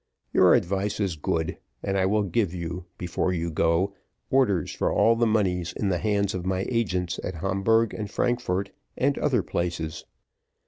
Your 0.33 0.55
advice 0.55 0.99
is 0.99 1.15
good, 1.15 1.59
and 1.83 1.95
I 1.95 2.07
will 2.07 2.23
give 2.23 2.55
you, 2.55 2.85
before 2.97 3.31
you 3.31 3.51
go, 3.51 3.93
orders 4.31 4.71
for 4.73 4.91
all 4.91 5.15
the 5.15 5.27
monies 5.27 5.73
in 5.77 5.89
the 5.89 5.99
hands 5.99 6.33
of 6.33 6.43
my 6.43 6.65
agents 6.69 7.19
at 7.23 7.35
Hamburgh 7.35 7.93
and 7.93 8.09
Frankfort 8.09 8.71
and 8.97 9.15
other 9.19 9.43
places. 9.43 10.05